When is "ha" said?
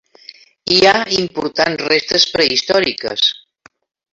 0.91-0.93